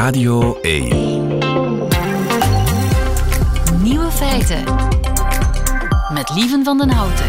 [0.00, 0.88] Radio 1.
[3.82, 4.64] Nieuwe feiten.
[6.12, 7.26] Met Lieven van den Houten.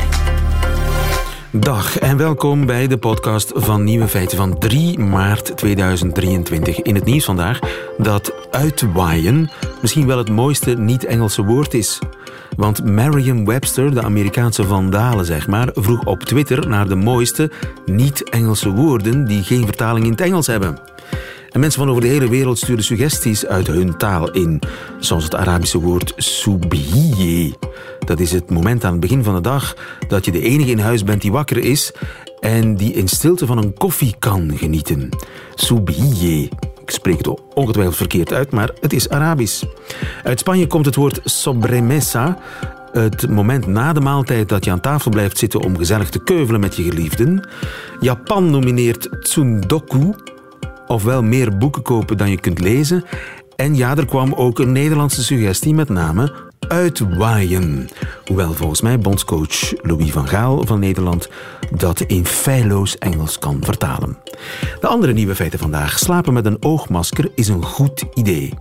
[1.51, 6.81] Dag en welkom bij de podcast van Nieuwe Feiten van 3 maart 2023.
[6.81, 7.59] In het nieuws vandaag
[7.97, 9.51] dat uitwaaien
[9.81, 11.99] misschien wel het mooiste niet-Engelse woord is.
[12.55, 17.51] Want Merriam-Webster, de Amerikaanse vandalen zeg maar, vroeg op Twitter naar de mooiste
[17.85, 20.77] niet-Engelse woorden die geen vertaling in het Engels hebben.
[21.51, 24.61] En mensen van over de hele wereld sturen suggesties uit hun taal in.
[24.99, 27.53] Zoals het Arabische woord soubiye.
[27.99, 29.75] Dat is het moment aan het begin van de dag
[30.07, 31.93] dat je de enige in huis bent die wakker is
[32.39, 35.09] en die in stilte van een koffie kan genieten.
[35.55, 36.49] Soubiye.
[36.81, 39.63] Ik spreek het ongetwijfeld verkeerd uit, maar het is Arabisch.
[40.23, 42.37] Uit Spanje komt het woord sobremesa,
[42.91, 46.59] het moment na de maaltijd dat je aan tafel blijft zitten om gezellig te keuvelen
[46.59, 47.47] met je geliefden.
[47.99, 50.13] Japan nomineert tsundoku,
[50.91, 53.03] ofwel meer boeken kopen dan je kunt lezen.
[53.55, 57.89] En ja, er kwam ook een Nederlandse suggestie, met name uitwaaien.
[58.25, 61.29] Hoewel volgens mij bondscoach Louis van Gaal van Nederland
[61.77, 64.17] dat in feilloos Engels kan vertalen.
[64.79, 65.99] De andere nieuwe feiten vandaag.
[65.99, 68.53] Slapen met een oogmasker is een goed idee.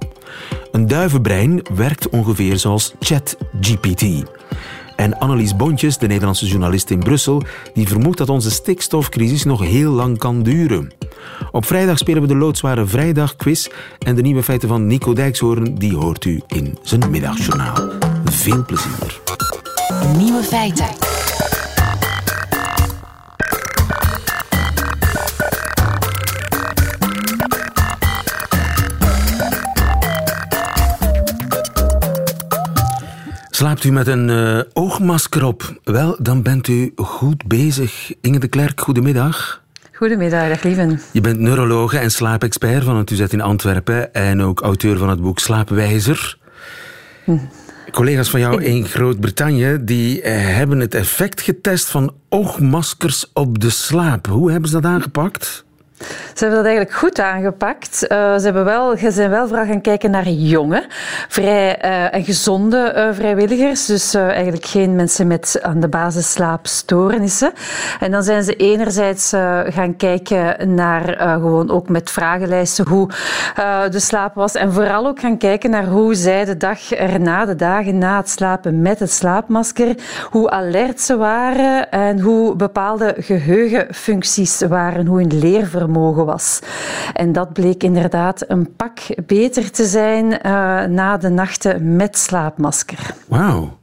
[0.72, 4.04] Een duivenbrein werkt ongeveer zoals ChatGPT.
[5.00, 7.42] En Annelies Bontjes, de Nederlandse journalist in Brussel,
[7.74, 10.92] die vermoedt dat onze stikstofcrisis nog heel lang kan duren.
[11.50, 15.96] Op vrijdag spelen we de loodzware vrijdagquiz en de nieuwe feiten van Nico Dijkshoorn, die
[15.96, 17.88] hoort u in zijn middagjournaal.
[18.24, 19.20] Veel plezier.
[20.16, 20.86] Nieuwe feiten.
[33.60, 35.80] Slaapt u met een uh, oogmasker op?
[35.84, 38.12] Wel, dan bent u goed bezig.
[38.20, 39.62] Inge de Klerk, goedemiddag.
[39.92, 41.00] Goedemiddag, dag lieven.
[41.12, 45.20] Je bent neurologe en slaapexpert van het UZ in Antwerpen en ook auteur van het
[45.20, 46.38] boek Slaapwijzer.
[47.24, 47.38] Hm.
[47.90, 53.70] Collega's van jou in Groot-Brittannië die eh, hebben het effect getest van oogmaskers op de
[53.70, 54.26] slaap.
[54.26, 55.64] Hoe hebben ze dat aangepakt?
[56.34, 58.02] Ze hebben dat eigenlijk goed aangepakt.
[58.02, 60.84] Uh, ze, hebben wel, ze zijn wel vooral gaan kijken naar jonge,
[61.28, 63.86] vrij uh, en gezonde uh, vrijwilligers.
[63.86, 67.52] Dus eigenlijk geen mensen met aan de basis slaapstoornissen.
[68.00, 69.32] En dan zijn ze enerzijds
[69.68, 73.08] gaan kijken naar gewoon ook met vragenlijsten hoe
[73.90, 74.54] de slaap was.
[74.54, 78.28] En vooral ook gaan kijken naar hoe zij de dag erna, de dagen na het
[78.28, 79.94] slapen met het slaapmasker,
[80.30, 86.60] hoe alert ze waren en hoe bepaalde geheugenfuncties waren, hoe hun leervermogen vermogen was.
[87.12, 90.40] En dat bleek inderdaad een pak beter te zijn uh,
[90.84, 93.14] na de nachten met slaapmasker.
[93.28, 93.78] Wauw.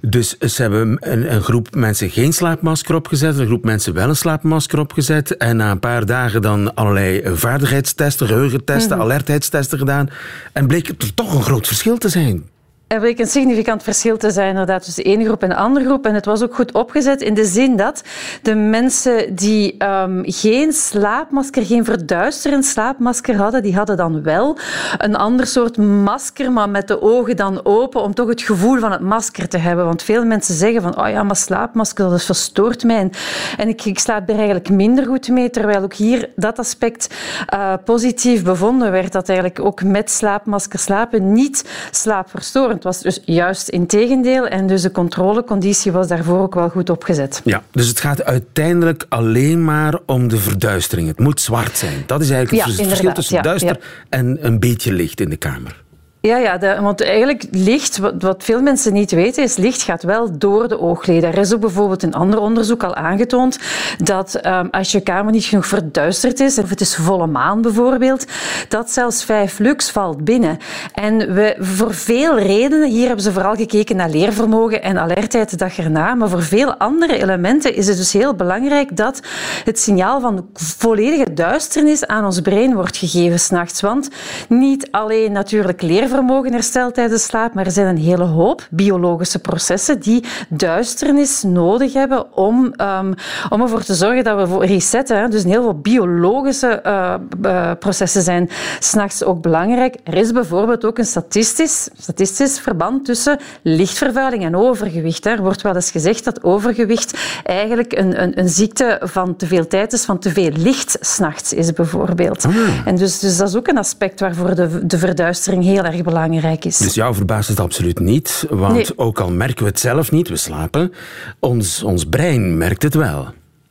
[0.00, 4.16] Dus ze hebben een, een, groep mensen geen slaapmasker opgezet, een groep mensen wel een
[4.16, 10.08] slaapmasker opgezet en na een paar dagen dan allerlei vaardigheidstesten, geheugentesten, mm alertheidstesten gedaan
[10.52, 12.44] en bleek er toch een groot verschil te zijn.
[12.86, 15.84] Er bleek een significant verschil te zijn inderdaad, tussen de ene groep en de andere
[15.86, 16.06] groep.
[16.06, 18.02] En het was ook goed opgezet in de zin dat
[18.42, 24.58] de mensen die um, geen slaapmasker, geen verduisterend slaapmasker hadden, die hadden dan wel
[24.98, 28.92] een ander soort masker, maar met de ogen dan open, om toch het gevoel van
[28.92, 29.84] het masker te hebben.
[29.84, 33.10] Want veel mensen zeggen van, oh ja, maar slaapmasker, dat verstoort mij.
[33.56, 37.14] En ik, ik slaap er eigenlijk minder goed mee, terwijl ook hier dat aspect
[37.54, 43.20] uh, positief bevonden werd, dat eigenlijk ook met slaapmasker slapen niet slaapverstorend het was dus
[43.24, 44.46] juist in tegendeel.
[44.46, 47.40] En dus de controleconditie was daarvoor ook wel goed opgezet.
[47.44, 51.08] Ja, dus het gaat uiteindelijk alleen maar om de verduistering.
[51.08, 52.02] Het moet zwart zijn.
[52.06, 55.84] Dat is eigenlijk het verschil tussen duister en een beetje licht in de kamer.
[56.26, 60.38] Ja, ja want eigenlijk licht, wat, wat, veel mensen niet weten, is licht gaat wel
[60.38, 61.32] door de oogleden.
[61.32, 63.58] Er is ook bijvoorbeeld een ander onderzoek al aangetoond
[63.98, 68.24] dat um, als je kamer niet genoeg verduisterd is, of het is volle maan bijvoorbeeld,
[68.68, 70.58] dat zelfs 5 lux valt binnen.
[70.94, 75.56] En we, voor veel redenen, hier hebben ze vooral gekeken naar leervermogen en alertheid de
[75.56, 79.20] dag erna, maar voor veel andere elementen is het dus heel belangrijk dat
[79.64, 83.80] het signaal van volledige duisternis aan ons brein wordt gegeven s'nachts.
[83.80, 84.08] Want
[84.48, 89.38] niet alleen natuurlijk leervermogen vermogen herstelt tijdens slaap, maar er zijn een hele hoop biologische
[89.38, 93.14] processen die duisternis nodig hebben om, um,
[93.48, 95.30] om ervoor te zorgen dat we resetten.
[95.30, 99.96] Dus heel veel biologische uh, processen zijn s'nachts ook belangrijk.
[100.04, 105.26] Er is bijvoorbeeld ook een statistisch, statistisch verband tussen lichtvervuiling en overgewicht.
[105.26, 109.66] Er wordt wel eens gezegd dat overgewicht eigenlijk een, een, een ziekte van te veel
[109.66, 112.44] tijd is, van te veel licht s'nachts is bijvoorbeeld.
[112.44, 112.54] Ah.
[112.84, 116.64] En dus, dus dat is ook een aspect waarvoor de, de verduistering heel erg belangrijk
[116.64, 116.78] is.
[116.78, 120.36] Dus jou verbaast het absoluut niet, want ook al merken we het zelf niet, we
[120.36, 120.92] slapen,
[121.38, 123.28] ons, ons brein merkt het wel.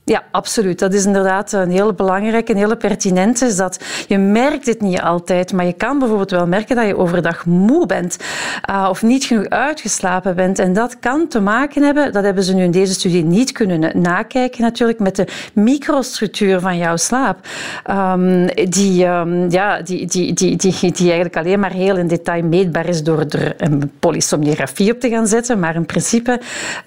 [0.08, 0.80] Ja, absoluut.
[0.80, 3.46] Dat is inderdaad een hele belangrijke, een hele pertinente.
[3.46, 6.98] Is dat je merkt het niet altijd, maar je kan bijvoorbeeld wel merken dat je
[6.98, 8.18] overdag moe bent
[8.70, 10.60] uh, of niet genoeg uitgeslapen bent.
[10.60, 14.02] En dat kan te maken hebben, dat hebben ze nu in deze studie niet kunnen
[14.02, 17.38] nakijken natuurlijk, met de microstructuur van jouw slaap.
[17.90, 22.44] Um, die, um, ja, die, die, die, die, die eigenlijk alleen maar heel in detail
[22.44, 25.60] meetbaar is door er een polysomnografie op te gaan zetten.
[25.60, 26.40] Maar in principe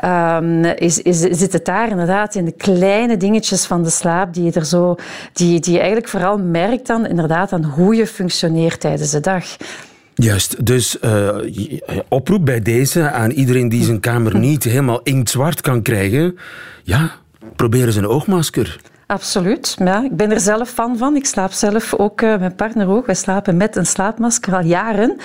[0.05, 4.35] um, is, is, zit het daar inderdaad in de kleine kleine dingetjes van de slaap
[4.35, 4.97] die je, er zo,
[5.33, 9.45] die, die je eigenlijk vooral merkt dan inderdaad aan hoe je functioneert tijdens de dag.
[10.15, 11.39] Juist, dus uh,
[12.09, 16.39] oproep bij deze aan iedereen die zijn kamer niet helemaal inktzwart kan krijgen.
[16.83, 17.11] Ja,
[17.57, 18.81] probeer eens een oogmasker.
[19.07, 19.77] Absoluut.
[19.79, 21.17] Ja, ik ben er zelf fan van.
[21.17, 23.07] Ik slaap zelf ook, uh, mijn partner ook.
[23.07, 25.17] Wij slapen met een slaapmasker al jaren.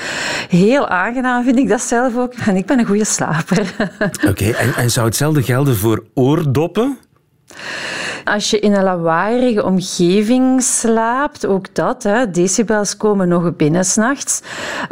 [0.49, 2.33] Heel aangenaam vind ik dat zelf ook.
[2.33, 3.75] En ik ben een goede slaper.
[4.29, 6.97] Oké, en, en zou hetzelfde gelden voor oordoppen?
[8.25, 12.03] Als je in een lawaaierige omgeving slaapt, ook dat.
[12.03, 14.41] Hè, decibels komen nog binnen s'nachts.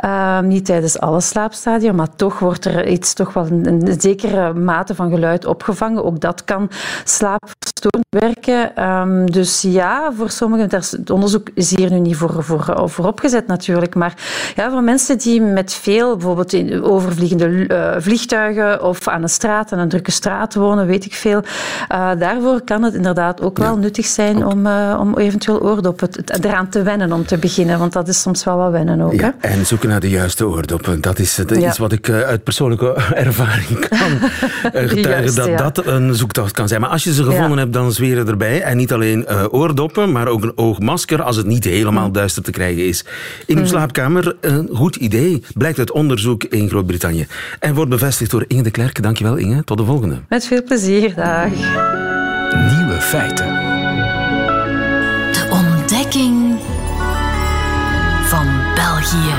[0.05, 4.95] Uh, niet tijdens alle slaapstadia, maar toch wordt er iets, toch wel een, zekere mate
[4.95, 6.03] van geluid opgevangen.
[6.03, 6.69] Ook dat kan
[7.03, 8.89] slaapverstorend werken.
[8.89, 12.43] Um, dus ja, voor sommigen, het onderzoek is hier nu niet voor,
[12.89, 14.13] voor, opgezet natuurlijk, maar
[14.55, 19.71] ja, voor mensen die met veel, bijvoorbeeld in overvliegende uh, vliegtuigen of aan een straat,
[19.71, 21.41] aan een drukke straat wonen, weet ik veel,
[21.91, 26.09] uh, daarvoor kan het inderdaad ook wel nuttig zijn om, uh, om eventueel oordoppen
[26.41, 27.79] eraan te wennen om te beginnen.
[27.79, 29.13] Want dat is soms wel wat wennen ook.
[29.13, 31.01] Ja, En zoeken naar de juiste oordoppen.
[31.01, 32.93] Dat is dat iets wat ik uh, uit persoonlijke
[33.27, 34.29] ervaring kan
[34.89, 35.35] getuigen.
[35.35, 36.81] dat dat een zoektocht kan zijn.
[36.81, 38.61] Maar als je ze gevonden hebt, dan zweren erbij.
[38.61, 42.13] En niet alleen oordoppen, maar ook een oogmasker als het niet helemaal mm.
[42.13, 43.05] duister te krijgen is.
[43.45, 43.67] In uw mm.
[43.67, 45.43] slaapkamer, een goed idee.
[45.53, 47.27] Blijkt uit onderzoek in Groot-Brittannië.
[47.59, 49.03] En wordt bevestigd door Inge de Klerk.
[49.03, 49.63] Dankjewel Inge.
[49.63, 50.19] Tot de volgende.
[50.29, 51.15] Met veel plezier.
[51.15, 52.00] Dag.
[52.55, 53.47] Nieuwe feiten.
[55.31, 56.59] De ontdekking
[58.23, 59.33] van België.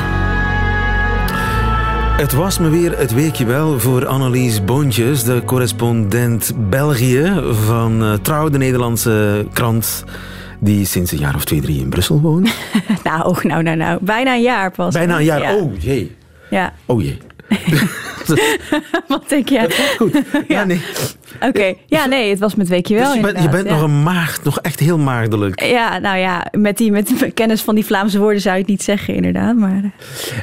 [2.16, 8.12] Het was me weer het weekje wel voor Annelies Boontjes, de correspondent België van uh,
[8.12, 10.04] Trouw, de Nederlandse krant
[10.60, 12.54] die sinds een jaar of twee, drie in Brussel woont.
[13.04, 13.98] nou, nou, nou, nou.
[14.00, 14.94] Bijna een jaar pas.
[14.94, 16.16] Bijna een jaar, oh jee.
[16.50, 16.72] Ja.
[16.86, 17.18] Oh jee.
[19.08, 19.60] Wat denk je?
[19.60, 20.22] Dat goed.
[20.48, 20.80] Ja, nee.
[21.40, 23.04] Oké, ja, nee, het was met weekje wel.
[23.04, 25.62] Dus je bent, je bent nog een maagd, nog echt heel maagdelijk.
[25.62, 28.82] Ja, nou ja, met, die, met kennis van die Vlaamse woorden zou je het niet
[28.82, 29.56] zeggen, inderdaad.
[29.56, 29.92] Maar...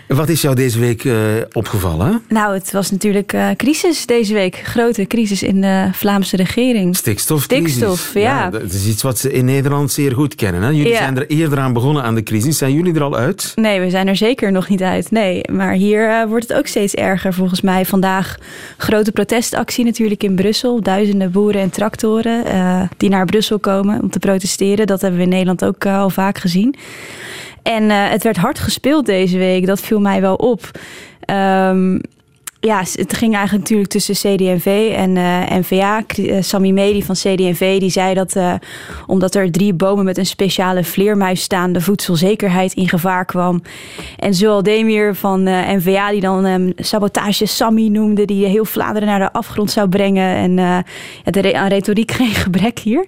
[0.07, 0.17] Eh.
[0.17, 1.15] Wat is jou deze week uh,
[1.51, 2.21] opgevallen?
[2.27, 4.55] Nou, het was natuurlijk uh, crisis deze week.
[4.55, 6.95] Grote crisis in de Vlaamse regering.
[6.95, 7.73] Stikstofcrisis.
[7.73, 8.21] Stikstof, ja.
[8.21, 8.49] ja.
[8.49, 10.61] Dat is iets wat ze in Nederland zeer goed kennen.
[10.61, 10.69] Hè?
[10.69, 12.57] Jullie zijn er eerder aan begonnen aan de crisis.
[12.57, 13.51] Zijn jullie er al uit?
[13.55, 15.11] Nee, we zijn er zeker nog niet uit.
[15.11, 17.85] Nee, maar hier uh, wordt het ook steeds erger volgens mij.
[17.85, 18.37] Vandaag
[18.77, 20.81] grote protestactie natuurlijk in Brussel.
[20.81, 24.87] Duizenden boeren en tractoren uh, die naar Brussel komen om te protesteren.
[24.87, 26.75] Dat hebben we in Nederland ook uh, al vaak gezien.
[27.63, 29.65] En uh, het werd hard gespeeld deze week.
[29.65, 30.71] Dat viel mij wel op.
[31.25, 32.01] Um,
[32.59, 36.03] ja, het ging eigenlijk natuurlijk tussen CD&V en uh, NVA.
[36.17, 38.53] Uh, Sammy Medi van CD&V die zei dat uh,
[39.07, 43.61] omdat er drie bomen met een speciale vleermuis staan, de voedselzekerheid in gevaar kwam.
[44.17, 49.19] En Zoal Demir van NVA die dan um, sabotage Sammy noemde, die heel Vlaanderen naar
[49.19, 50.35] de afgrond zou brengen.
[50.35, 50.83] En ja,
[51.23, 53.05] de, aan retoriek geen gebrek hier.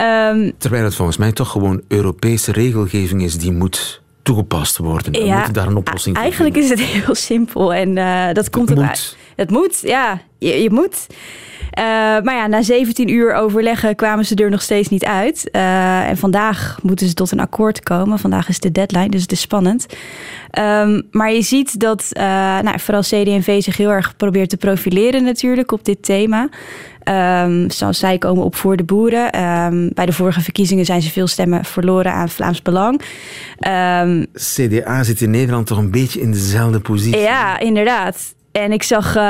[0.00, 4.00] Um, Terwijl het volgens mij toch gewoon Europese regelgeving is die moet
[4.34, 5.26] toegepast worden.
[5.26, 8.68] Ja, moeten daar een oplossing voor Eigenlijk is het heel simpel en uh, dat komt
[8.68, 9.16] het moet.
[9.36, 10.20] Het moet, ja.
[10.38, 11.06] Je, je moet.
[11.78, 11.84] Uh,
[12.22, 15.48] maar ja, na 17 uur overleggen kwamen ze er nog steeds niet uit.
[15.52, 18.18] Uh, en vandaag moeten ze tot een akkoord komen.
[18.18, 19.86] Vandaag is de deadline, dus het is spannend.
[20.58, 22.22] Um, maar je ziet dat uh,
[22.60, 26.48] nou, vooral CD&V zich heel erg probeert te profileren natuurlijk op dit thema.
[27.04, 29.42] Um, zoals zij komen op voor de boeren.
[29.42, 33.00] Um, bij de vorige verkiezingen zijn ze veel stemmen verloren aan Vlaams Belang.
[34.02, 37.20] Um, CDA zit in Nederland toch een beetje in dezelfde positie.
[37.20, 38.34] Ja, inderdaad.
[38.52, 39.22] En ik zag, uh,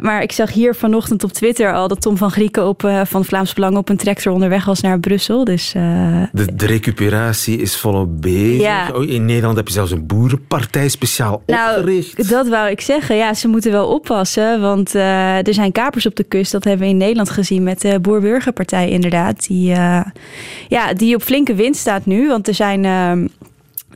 [0.00, 3.24] maar ik zag hier vanochtend op Twitter al dat Tom van Grieken op, uh, van
[3.24, 5.44] Vlaams Belang op een tractor onderweg was naar Brussel.
[5.44, 6.22] Dus, uh...
[6.32, 8.60] de, de, recuperatie is volop bezig.
[8.60, 8.90] Ja.
[8.94, 12.28] Oh, in Nederland heb je zelfs een boerenpartij speciaal nou, opgericht.
[12.28, 13.16] Dat wou ik zeggen.
[13.16, 14.60] Ja, ze moeten wel oppassen.
[14.60, 16.52] Want er zijn kapers op de kust.
[16.52, 19.46] Dat hebben we in Nederland gezien met de Boer-Burgerpartij inderdaad.
[19.46, 19.66] Die,
[20.68, 22.28] ja, die op flinke wind staat nu.
[22.28, 23.26] Want er zijn ehm,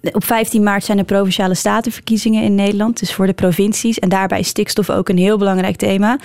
[0.03, 3.99] op 15 maart zijn de provinciale statenverkiezingen in Nederland, dus voor de provincies.
[3.99, 6.19] En daarbij is stikstof ook een heel belangrijk thema.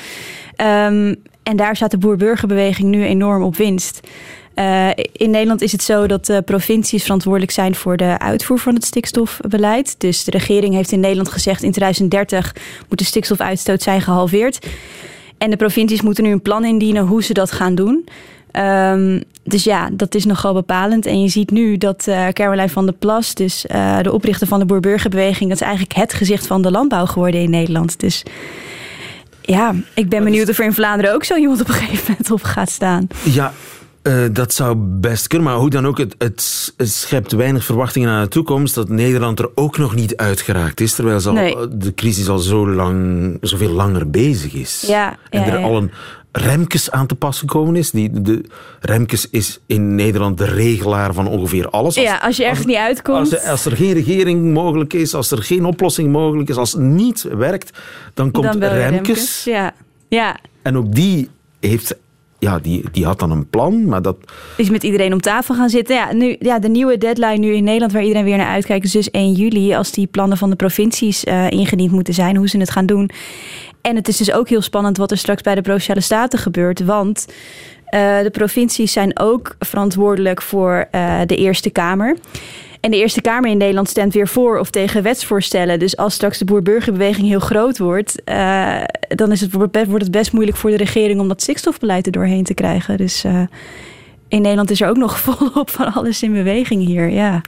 [0.88, 4.00] Um, en daar staat de boer-burgerbeweging nu enorm op winst.
[4.56, 8.74] Uh, in Nederland is het zo dat de provincies verantwoordelijk zijn voor de uitvoer van
[8.74, 9.96] het stikstofbeleid.
[10.00, 12.56] Dus de regering heeft in Nederland gezegd in 2030
[12.90, 14.68] moet de stikstofuitstoot zijn gehalveerd.
[15.38, 18.06] En de provincies moeten nu een plan indienen hoe ze dat gaan doen.
[18.52, 21.06] Ehm, dus ja, dat is nogal bepalend.
[21.06, 24.60] En je ziet nu dat uh, Caroline van der Plas, dus uh, de oprichter van
[24.60, 28.00] de Boerburgerbeweging, dat is eigenlijk het gezicht van de landbouw geworden in Nederland.
[28.00, 28.24] Dus
[29.42, 32.32] ja, ik ben benieuwd of er in Vlaanderen ook zo iemand op een gegeven moment
[32.32, 33.08] op gaat staan.
[33.24, 33.54] Ja,
[34.04, 38.10] uh, dat zou best kunnen, maar hoe dan ook, het, het, het, schept weinig verwachtingen
[38.10, 41.56] aan de toekomst dat Nederland er ook nog niet uitgeraakt is, terwijl al, nee.
[41.78, 44.84] de crisis al zo lang, zoveel langer bezig is.
[44.88, 45.66] Ja, en ja, er ja.
[45.66, 45.92] al een
[46.38, 47.92] Remkes aan te pas gekomen is.
[47.92, 48.44] Die, de,
[48.80, 51.96] Remkes is in Nederland de regelaar van ongeveer alles.
[51.96, 53.34] Als, ja, als je ergens niet uitkomt.
[53.34, 56.82] Als, als, er geen regering mogelijk is, als er geen oplossing mogelijk is, als het
[56.82, 57.80] niet werkt,
[58.14, 58.90] dan komt dan Remkes.
[58.90, 59.44] Remkes.
[59.44, 59.74] Ja.
[60.08, 60.38] ja.
[60.62, 61.30] En ook die
[61.60, 61.96] heeft
[62.40, 64.18] ja, die, die had dan een plan, maar dat...
[64.58, 65.96] Is met iedereen om tafel gaan zitten.
[65.96, 68.86] Ja, nu, ja, de nieuwe deadline nu in Nederland waar iedereen weer naar uitkijkt...
[68.86, 72.36] is dus 1 juli, als die plannen van de provincies uh, ingediend moeten zijn...
[72.36, 73.10] hoe ze het gaan doen.
[73.88, 76.84] En het is dus ook heel spannend wat er straks bij de Provinciale Staten gebeurt.
[76.84, 82.18] Want uh, de provincies zijn ook verantwoordelijk voor uh, de Eerste Kamer...
[82.80, 85.80] En de Eerste Kamer in Nederland stemt weer voor of tegen wetsvoorstellen.
[85.80, 90.32] Dus als straks de boer-burgerbeweging heel groot wordt, uh, dan is het, wordt het best
[90.32, 92.98] moeilijk voor de regering om dat stikstofbeleid er doorheen te krijgen.
[92.98, 93.24] Dus
[94.28, 97.10] in Nederland is er ook nog volop van alles in beweging hier.
[97.10, 97.42] Ja.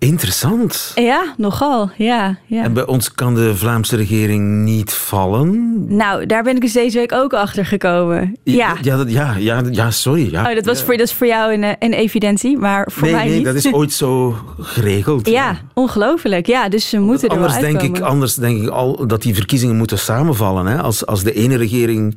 [0.00, 0.92] Interessant.
[0.94, 1.90] Ja, nogal.
[1.96, 2.62] Ja, ja.
[2.62, 5.74] En bij ons kan de Vlaamse regering niet vallen.
[5.96, 8.36] Nou, daar ben ik dus deze week ook achter gekomen.
[8.42, 10.30] Ja, ja, dat, ja, ja, ja sorry.
[10.30, 10.48] Ja.
[10.48, 10.84] Oh, dat, was ja.
[10.84, 13.44] voor, dat is voor jou een, een evidentie, maar voor nee, mij nee, niet.
[13.44, 15.28] dat is ooit zo geregeld.
[15.28, 16.46] ja, ongelooflijk.
[16.46, 19.76] Ja, dus ze moeten er anders denk ik, Anders denk ik al dat die verkiezingen
[19.76, 20.66] moeten samenvallen.
[20.66, 20.82] Hè?
[20.82, 22.16] Als, als de ene regering...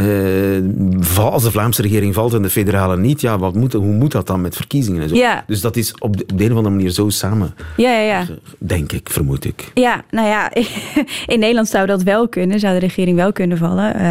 [0.00, 4.12] Uh, als de Vlaamse regering valt en de federale niet, ja, wat moet, hoe moet
[4.12, 5.14] dat dan met verkiezingen en zo?
[5.14, 5.44] Ja.
[5.46, 7.54] Dus dat is op de, op de een of andere manier zo samen.
[7.76, 8.26] Ja, ja, ja.
[8.58, 9.70] Denk ik, vermoed ik.
[9.74, 10.52] Ja, nou ja,
[11.34, 13.96] in Nederland zou dat wel kunnen, zou de regering wel kunnen vallen.
[13.96, 14.02] Uh,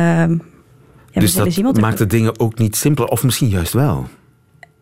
[1.11, 4.07] ja, dus dat maakt de dingen ook niet simpeler, of misschien juist wel.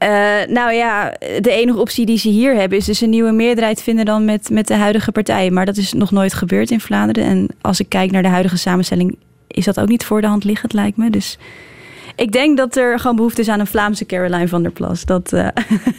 [0.03, 0.09] Uh,
[0.47, 4.05] nou ja, de enige optie die ze hier hebben is dus een nieuwe meerderheid vinden
[4.05, 5.53] dan met, met de huidige partijen.
[5.53, 7.29] Maar dat is nog nooit gebeurd in Vlaanderen.
[7.29, 9.17] En als ik kijk naar de huidige samenstelling,
[9.49, 11.09] is dat ook niet voor de hand liggend, lijkt me.
[11.09, 11.37] Dus
[12.15, 15.05] ik denk dat er gewoon behoefte is aan een Vlaamse Caroline van der Plas.
[15.05, 15.47] Dat, uh,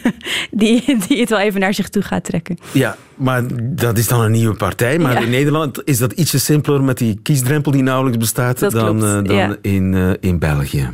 [0.51, 2.57] die, die het wel even naar zich toe gaat trekken.
[2.71, 4.99] Ja, maar dat is dan een nieuwe partij.
[4.99, 5.19] Maar Ja.
[5.19, 9.11] in Nederland is dat ietsje simpeler met die kiesdrempel die nauwelijks bestaat Dat dan, eh,
[9.23, 9.55] dan ja.
[9.61, 10.89] in, eh, in België.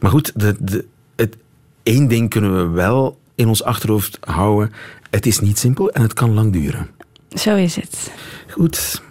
[0.00, 0.84] Maar goed, de, de,
[1.16, 1.36] het,
[1.82, 4.72] één ding kunnen we wel in ons achterhoofd houden.
[5.10, 6.88] Het is niet simpel en het kan lang duren.
[7.28, 8.10] Zo is het.
[8.50, 9.02] Goed.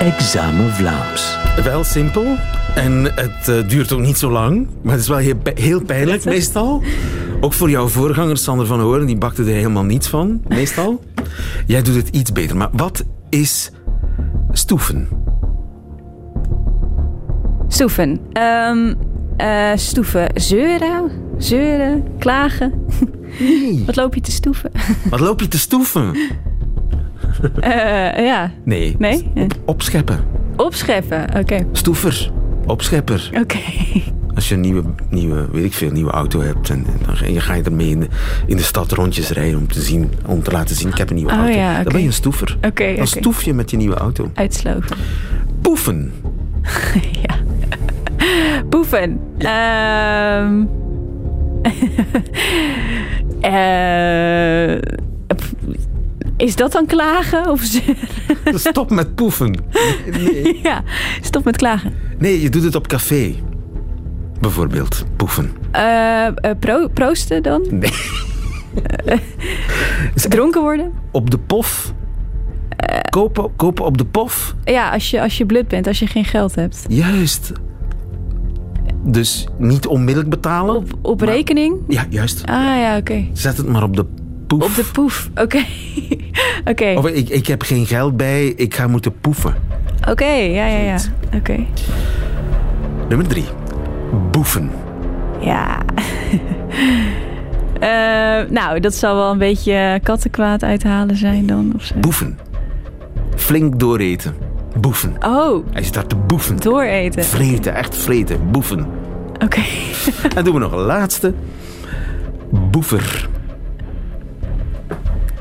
[0.00, 1.36] Examen Vlaams.
[1.62, 2.36] Wel simpel.
[2.74, 4.68] En het uh, duurt ook niet zo lang.
[4.82, 6.82] Maar het is wel heel, heel pijnlijk meestal.
[7.40, 9.06] Ook voor jouw voorganger Sander van Hoorn.
[9.06, 11.04] Die bakte er helemaal niets van, meestal.
[11.66, 12.56] Jij doet het iets beter.
[12.56, 13.70] Maar wat is
[14.52, 15.08] stoeven?
[17.68, 18.20] Stoeven.
[18.42, 18.96] Um,
[19.38, 20.30] uh, stoeven.
[20.34, 21.10] Zeuren?
[21.38, 22.04] Zeuren?
[22.18, 22.84] Klagen?
[23.38, 23.82] Nee.
[23.86, 24.70] Wat loop je te stoeven?
[25.10, 26.16] Wat loop je te stoeven?
[27.42, 28.52] uh, ja.
[28.64, 28.94] Nee.
[28.98, 29.30] Nee?
[29.34, 30.20] Op, opscheppen.
[30.56, 31.38] Opscheppen, oké.
[31.38, 31.66] Okay.
[31.72, 32.30] Stoever.
[32.66, 33.30] Opschepper.
[33.32, 33.40] Oké.
[33.40, 34.02] Okay.
[34.34, 37.54] Als je een nieuwe, nieuwe, weet ik veel, nieuwe auto hebt en, en dan ga
[37.54, 38.08] je, ermee in de,
[38.46, 41.16] in de stad rondjes rijden om te, zien, om te laten zien, ik heb een
[41.16, 41.52] nieuwe oh, auto.
[41.52, 41.82] Ja, okay.
[41.82, 42.56] Dan ben je een stoever.
[42.66, 42.94] Oké.
[42.96, 44.30] Dan stoef je met je nieuwe auto.
[44.34, 44.96] Uitsloven.
[45.60, 46.12] Poefen.
[47.26, 47.34] ja.
[48.68, 49.20] Poefen.
[49.38, 50.40] Ja.
[50.42, 50.68] Um...
[53.42, 54.78] uh...
[56.40, 57.50] Is dat dan klagen?
[57.50, 57.62] Of
[58.68, 59.56] Stop met poefen.
[60.10, 60.60] Nee.
[60.62, 60.82] Ja,
[61.20, 61.94] stop met klagen.
[62.18, 63.34] Nee, je doet het op café.
[64.40, 65.52] Bijvoorbeeld, poefen.
[65.74, 67.66] Uh, uh, pro proosten dan?
[67.70, 67.92] Nee.
[69.06, 69.18] Uh,
[70.14, 70.92] dronken worden?
[71.10, 71.92] Op de pof?
[73.10, 74.54] Kopen, kopen op de pof?
[74.64, 76.84] Ja, als je, als je blut bent, als je geen geld hebt.
[76.88, 77.52] Juist.
[79.04, 80.76] Dus niet onmiddellijk betalen?
[80.76, 81.28] Op, op maar...
[81.28, 81.76] rekening?
[81.88, 82.42] Ja, juist.
[82.46, 83.12] Ah ja, oké.
[83.12, 83.30] Okay.
[83.32, 84.06] Zet het maar op de
[84.58, 84.62] poef.
[84.62, 85.42] Op de poef, oké.
[85.42, 85.66] Okay.
[86.60, 86.70] oké.
[86.70, 86.94] Okay.
[86.94, 89.54] Of ik, ik heb geen geld bij, ik ga moeten poefen.
[90.00, 90.98] Oké, okay, ja, ja, ja.
[91.34, 91.66] Oké.
[93.08, 93.44] Nummer drie.
[94.30, 94.70] Boefen.
[95.40, 95.82] Ja.
[97.80, 101.72] uh, nou, dat zal wel een beetje kattenkwaad uithalen zijn dan.
[101.76, 101.94] Of zo.
[102.00, 102.38] Boefen.
[103.36, 104.34] Flink dooreten.
[104.80, 105.14] Boefen.
[105.20, 105.66] Oh.
[105.72, 106.56] Hij staat te boefen.
[106.56, 107.24] Dooreten.
[107.24, 108.50] Vreten, echt vreten.
[108.50, 108.86] Boefen.
[109.34, 109.44] Oké.
[109.44, 109.64] Okay.
[110.36, 111.34] en doen we nog een laatste.
[112.50, 113.28] Boefer.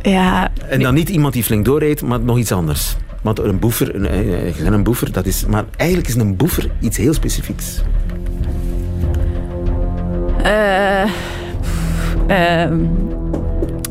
[0.02, 0.52] Ja.
[0.68, 2.96] En dan niet iemand die flink dooreet, maar nog iets anders.
[3.22, 5.46] Want een boefer, een, een boefer, dat is...
[5.46, 7.82] Maar eigenlijk is een boefer iets heel specifieks.
[10.46, 11.04] Uh,
[12.30, 12.72] uh,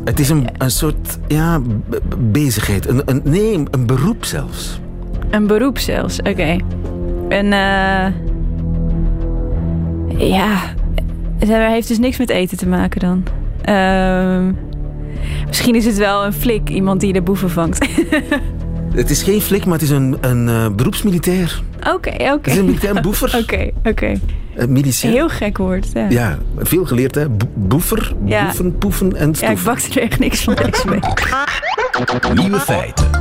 [0.05, 1.61] Het is een, een soort ja,
[2.19, 2.89] bezigheid.
[2.89, 4.81] Een, een, nee, een beroep zelfs.
[5.31, 6.57] Een beroep zelfs, oké.
[7.29, 8.07] Een, eh
[10.19, 10.75] ja,
[11.39, 13.25] het heeft dus niks met eten te maken dan.
[13.63, 14.53] Ehm,
[15.47, 17.87] misschien is het wel een flik, iemand die de boeven vangt.
[18.95, 21.63] Het is geen flik, maar het is een, een eh, beroepsmilitair.
[21.95, 22.23] Oké, oké.
[22.33, 23.37] Het is een militair boever.
[23.43, 24.13] Oké, oké.
[24.55, 25.11] Een milicien.
[25.11, 25.87] Heel gek woord.
[25.95, 26.07] Ja.
[26.09, 27.29] Ja, veel geleerd hè.
[27.29, 28.45] Bo- boever, Ja.
[28.45, 29.65] boeven, poeven en Ja, ik stoeven.
[29.65, 31.33] bakte er echt niks van deze week.
[32.35, 33.18] Nieuwe feiten.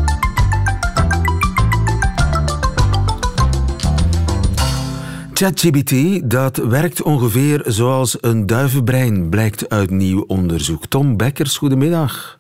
[5.37, 10.85] ChatGPT, dat werkt ongeveer zoals een duivenbrein, blijkt uit nieuw onderzoek.
[10.85, 12.39] Tom Bekkers, goedemiddag.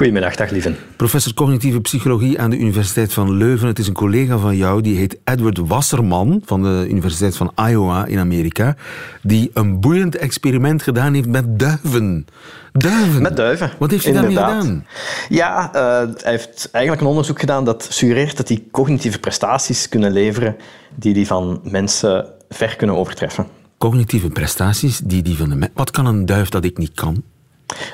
[0.00, 0.76] Goedemiddag, dag lieven.
[0.96, 3.68] Professor cognitieve psychologie aan de Universiteit van Leuven.
[3.68, 8.06] Het is een collega van jou, die heet Edward Wasserman van de Universiteit van Iowa
[8.06, 8.76] in Amerika,
[9.22, 12.26] die een boeiend experiment gedaan heeft met duiven.
[12.72, 13.22] Duiven?
[13.22, 13.70] Met duiven.
[13.78, 14.86] Wat heeft hij daarmee gedaan?
[15.28, 15.80] Ja, eh,
[16.22, 20.56] hij heeft eigenlijk een onderzoek gedaan dat suggereert dat die cognitieve prestaties kunnen leveren
[20.94, 23.46] die die van mensen ver kunnen overtreffen.
[23.78, 27.22] Cognitieve prestaties, die die van de me- Wat kan een duif dat ik niet kan?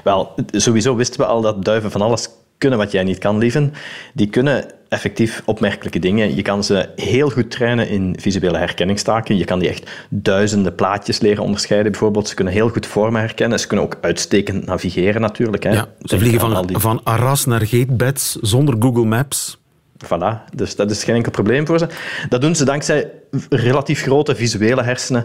[0.04, 2.28] Wel, sowieso wisten we al dat duiven van alles
[2.58, 3.72] kunnen wat jij niet kan, lieven.
[4.14, 6.34] Die kunnen effectief opmerkelijke dingen.
[6.36, 9.36] Je kan ze heel goed trainen in visuele herkenningstaken.
[9.36, 12.28] Je kan die echt duizenden plaatjes leren onderscheiden, bijvoorbeeld.
[12.28, 13.60] Ze kunnen heel goed vormen herkennen.
[13.60, 15.62] Ze kunnen ook uitstekend navigeren, natuurlijk.
[15.62, 15.70] Hè.
[15.72, 19.58] Ja, ze vliegen van, die- van Arras naar Gatebeds zonder Google Maps.
[20.04, 21.86] Voilà, dus dat is geen enkel probleem voor ze.
[22.28, 23.10] Dat doen ze dankzij
[23.50, 25.24] relatief grote visuele hersenen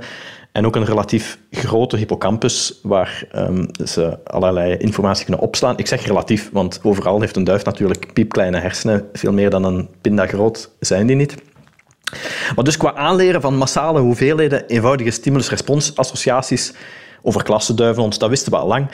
[0.52, 5.78] en ook een relatief grote hippocampus waar ehm, ze allerlei informatie kunnen opslaan.
[5.78, 9.10] Ik zeg relatief, want overal heeft een duif natuurlijk piepkleine hersenen.
[9.14, 11.36] Veel meer dan een pinda groot zijn die niet.
[12.56, 16.74] Maar dus qua aanleren van massale hoeveelheden eenvoudige stimulus-respons-associaties
[17.22, 18.88] over klassenduiven, ons, dat wisten we al lang.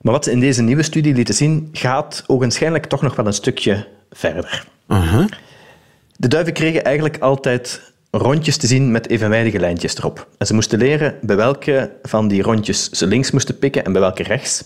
[0.00, 3.32] Maar wat ze in deze nieuwe studie lieten zien, gaat ogenschijnlijk toch nog wel een
[3.32, 4.64] stukje verder.
[6.16, 10.28] De duiven kregen eigenlijk altijd rondjes te zien met evenwijdige lijntjes erop.
[10.38, 14.00] En ze moesten leren bij welke van die rondjes ze links moesten pikken en bij
[14.00, 14.64] welke rechts,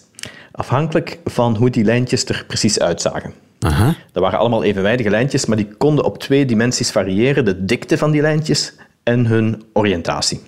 [0.53, 3.33] afhankelijk van hoe die lijntjes er precies uitzagen.
[3.61, 3.95] Aha.
[4.13, 8.11] Dat waren allemaal evenwijdige lijntjes, maar die konden op twee dimensies variëren, de dikte van
[8.11, 10.41] die lijntjes en hun oriëntatie.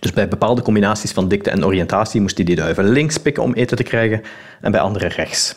[0.00, 3.76] Dus bij bepaalde combinaties van dikte en oriëntatie moesten die duiven links pikken om eten
[3.76, 4.22] te krijgen
[4.60, 5.56] en bij andere rechts.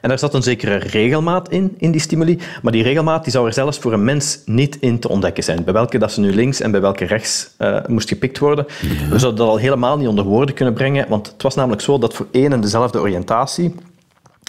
[0.00, 3.46] En daar zat een zekere regelmaat in, in die stimuli, maar die regelmaat die zou
[3.46, 5.64] er zelfs voor een mens niet in te ontdekken zijn.
[5.64, 8.66] Bij welke dat ze nu links en bij welke rechts eh, moest gepikt worden.
[9.10, 11.98] We zouden dat al helemaal niet onder woorden kunnen brengen, want het was namelijk zo
[11.98, 13.74] dat voor één en dezelfde oriëntatie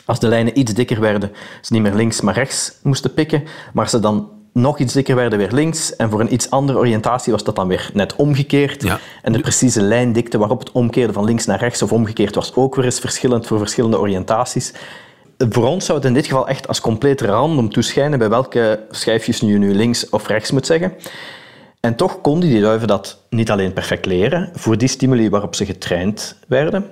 [0.06, 3.44] als de lijnen iets dikker werden, ze niet meer links, maar rechts moesten pikken.
[3.74, 5.96] Maar als ze dan nog iets dikker werden, weer links.
[5.96, 8.84] En voor een iets andere oriëntatie was dat dan weer net omgekeerd.
[8.84, 9.00] Ja.
[9.22, 12.76] En de precieze lijndikte waarop het omkeerde van links naar rechts of omgekeerd was ook
[12.76, 14.74] weer eens verschillend voor verschillende oriëntaties.
[15.50, 19.40] Voor ons zou het in dit geval echt als compleet random toeschijnen bij welke schijfjes
[19.40, 20.94] je nu links of rechts moet zeggen.
[21.80, 25.66] En toch konden die duiven dat niet alleen perfect leren voor die stimuli waarop ze
[25.66, 26.86] getraind werden.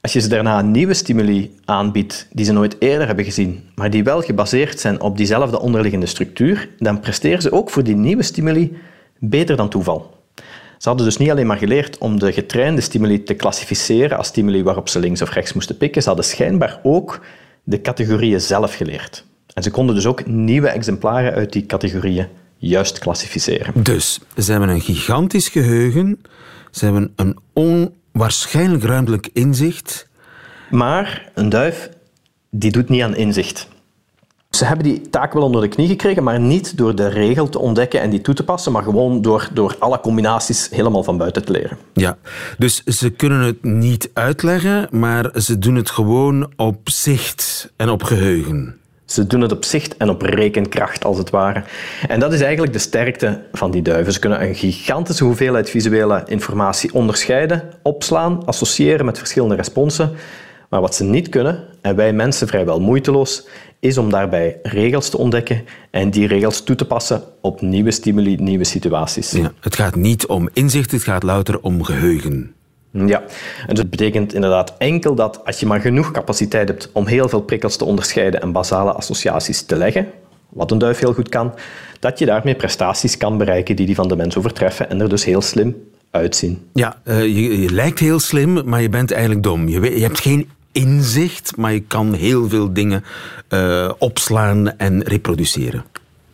[0.00, 3.90] Als je ze daarna een nieuwe stimuli aanbiedt die ze nooit eerder hebben gezien, maar
[3.90, 8.22] die wel gebaseerd zijn op diezelfde onderliggende structuur, dan presteren ze ook voor die nieuwe
[8.22, 8.76] stimuli
[9.18, 10.16] beter dan toeval.
[10.78, 14.62] Ze hadden dus niet alleen maar geleerd om de getrainde stimuli te klassificeren als stimuli
[14.62, 17.20] waarop ze links of rechts moesten pikken, ze hadden schijnbaar ook
[17.64, 19.24] de categorieën zelf geleerd.
[19.54, 23.82] En ze konden dus ook nieuwe exemplaren uit die categorieën juist klassificeren.
[23.82, 26.20] Dus ze hebben een gigantisch geheugen,
[26.70, 30.08] ze hebben een onwaarschijnlijk ruimtelijk inzicht.
[30.70, 31.90] Maar een duif
[32.50, 33.68] die doet niet aan inzicht.
[34.54, 37.58] Ze hebben die taak wel onder de knie gekregen, maar niet door de regel te
[37.58, 41.44] ontdekken en die toe te passen, maar gewoon door, door alle combinaties helemaal van buiten
[41.44, 41.78] te leren.
[41.92, 42.16] Ja,
[42.58, 48.02] dus ze kunnen het niet uitleggen, maar ze doen het gewoon op zicht en op
[48.02, 48.78] geheugen.
[49.04, 51.62] Ze doen het op zicht en op rekenkracht, als het ware.
[52.08, 54.12] En dat is eigenlijk de sterkte van die duiven.
[54.12, 60.12] Ze kunnen een gigantische hoeveelheid visuele informatie onderscheiden, opslaan, associëren met verschillende responsen.
[60.68, 63.46] Maar wat ze niet kunnen, en wij mensen vrijwel moeiteloos,
[63.80, 68.36] is om daarbij regels te ontdekken en die regels toe te passen op nieuwe stimuli,
[68.36, 69.30] nieuwe situaties.
[69.30, 72.54] Ja, het gaat niet om inzicht, het gaat louter om geheugen.
[72.90, 73.22] Ja,
[73.66, 77.42] en dat betekent inderdaad enkel dat als je maar genoeg capaciteit hebt om heel veel
[77.42, 80.06] prikkels te onderscheiden en basale associaties te leggen,
[80.48, 81.54] wat een duif heel goed kan,
[82.00, 85.24] dat je daarmee prestaties kan bereiken die die van de mens overtreffen en er dus
[85.24, 85.76] heel slim
[86.14, 86.66] uitzien.
[86.72, 89.68] Ja, eh, je, je lijkt heel slim, maar je bent eigenlijk dom.
[89.68, 93.04] Je, weet- je hebt geen inzicht, maar je kan heel veel dingen
[93.48, 95.84] eh, opslaan en reproduceren.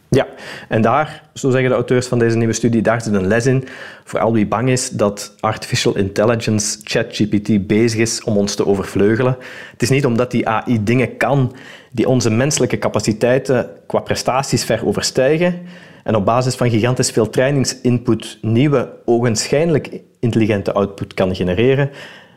[0.08, 0.26] Ja,
[0.68, 3.64] en daar, zo zeggen de auteurs van deze nieuwe studie, daar zit een les in
[4.04, 9.36] voor al wie bang is dat artificial intelligence, ChatGPT, bezig is om ons te overvleugelen.
[9.72, 11.54] Het is niet omdat die AI dingen kan
[11.90, 15.60] die onze menselijke capaciteiten qua prestaties ver overstijgen
[16.04, 21.90] en op basis van gigantisch veel trainingsinput nieuwe, ogenschijnlijk intelligente output kan genereren,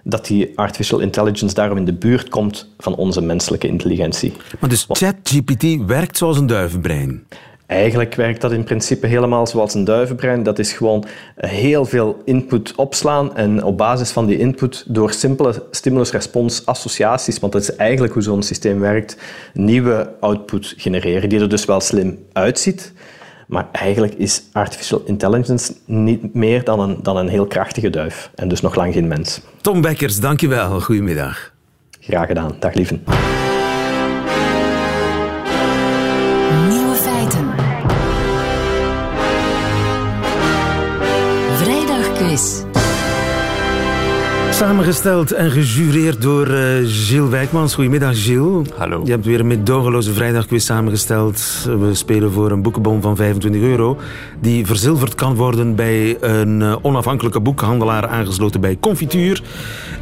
[0.03, 4.33] dat die artificial intelligence daarom in de buurt komt van onze menselijke intelligentie.
[4.59, 7.23] Maar dus ChatGPT werkt zoals een duivenbrein?
[7.65, 10.43] Eigenlijk werkt dat in principe helemaal zoals een duivenbrein.
[10.43, 15.63] Dat is gewoon heel veel input opslaan en op basis van die input door simpele
[15.71, 19.17] stimulus-respons-associaties, want dat is eigenlijk hoe zo'n systeem werkt,
[19.53, 22.93] nieuwe output genereren, die er dus wel slim uitziet.
[23.47, 28.31] Maar eigenlijk is artificial intelligence niet meer dan een, dan een heel krachtige duif.
[28.35, 29.41] En dus nog lang geen mens.
[29.61, 30.79] Tom Bekkers, dankjewel.
[30.81, 31.53] Goedemiddag.
[31.99, 32.55] Graag gedaan.
[32.59, 33.03] Dag lieven.
[44.73, 47.75] Samengesteld en gejureerd door uh, Gilles Wijkmans.
[47.75, 48.69] Goedemiddag, Gilles.
[48.77, 49.01] Hallo.
[49.03, 51.67] Je hebt weer een medogeloze vrijdagquiz samengesteld.
[51.79, 53.97] We spelen voor een boekenbon van 25 euro,
[54.41, 59.41] die verzilverd kan worden bij een uh, onafhankelijke boekhandelaar aangesloten bij Confituur.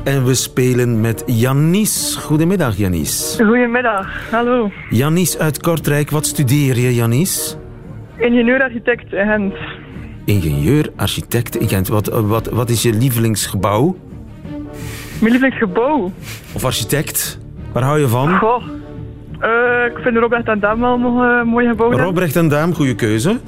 [0.03, 2.19] En we spelen met Janice.
[2.19, 3.45] Goedemiddag, Janice.
[3.45, 4.71] Goedemiddag, hallo.
[4.89, 6.09] Janice uit Kortrijk.
[6.09, 7.55] Wat studeer je, Janice?
[8.17, 9.53] Ingenieur-architect in Gent.
[10.25, 11.87] Ingenieur-architect in Gent.
[11.87, 13.95] Wat, wat, wat is je lievelingsgebouw?
[15.21, 16.11] Mijn lievelingsgebouw?
[16.53, 17.39] Of architect?
[17.73, 18.37] Waar hou je van?
[18.37, 18.63] Goh,
[19.41, 21.91] uh, ik vind Robrecht en Dam wel nog uh, mooi gebouw.
[21.91, 23.39] Robrecht en Dam, goede keuze.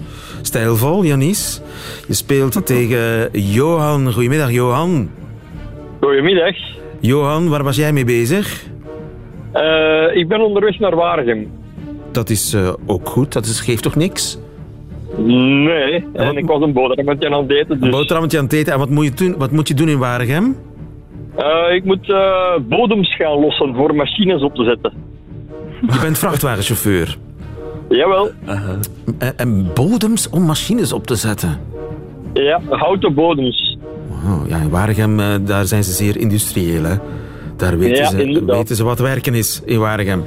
[0.41, 1.61] Stijlvol, Janice.
[2.07, 4.13] Je speelt tegen Johan.
[4.13, 5.09] Goedemiddag, Johan.
[6.01, 6.55] Goedemiddag.
[6.99, 8.63] Johan, waar was jij mee bezig?
[9.53, 11.51] Uh, ik ben onderweg naar Waregem.
[12.11, 12.55] Dat is
[12.85, 14.39] ook goed, dat is, geeft toch niks?
[15.17, 17.67] Nee, en, wat, ik was een boterhammetje aan het eten.
[17.67, 17.81] Dus...
[17.81, 18.73] Een boterhammetje aan het eten.
[18.73, 20.55] En wat moet je doen, wat moet, je doen in Waregem?
[21.37, 24.93] Uh, ik moet uh, bodems gaan lossen voor machines op te zetten.
[25.81, 27.17] Je bent vrachtwagenchauffeur?
[27.89, 28.31] Jawel.
[28.45, 28.69] Uh,
[29.35, 31.59] en, bodems om machines op te zetten?
[32.33, 33.77] Ja, houten bodems.
[34.07, 36.95] Wow, ja, in Waregem daar zijn ze zeer industrieel, hè?
[37.57, 40.23] Daar weten, ja, ze, weten ze wat werken is in Waregem.